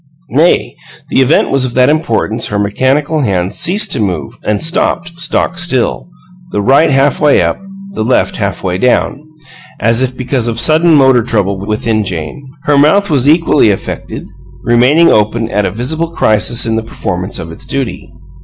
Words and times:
Nay, 0.31 0.75
the 1.09 1.21
event 1.21 1.51
was 1.51 1.63
of 1.63 1.75
that 1.75 1.87
importance 1.87 2.47
her 2.47 2.57
mechanical 2.57 3.19
hands 3.21 3.59
ceased 3.59 3.91
to 3.91 3.99
move 3.99 4.33
and 4.43 4.63
stopped 4.63 5.19
stock 5.19 5.59
still, 5.59 6.09
the 6.49 6.59
right 6.59 6.89
half 6.89 7.19
way 7.19 7.39
up, 7.43 7.61
the 7.91 8.03
left 8.03 8.37
half 8.37 8.63
way 8.63 8.79
down, 8.79 9.21
as 9.79 10.01
if 10.01 10.17
because 10.17 10.47
of 10.47 10.59
sudden 10.59 10.95
motor 10.95 11.21
trouble 11.21 11.63
within 11.67 12.03
Jane. 12.03 12.49
Her 12.63 12.79
mouth 12.79 13.11
was 13.11 13.29
equally 13.29 13.69
affected, 13.69 14.25
remaining 14.63 15.09
open 15.09 15.51
at 15.51 15.67
a 15.67 15.71
visible 15.71 16.09
crisis 16.09 16.65
in 16.65 16.75
the 16.77 16.81
performance 16.81 17.37
of 17.37 17.51
its 17.51 17.67
duty. 17.67 18.11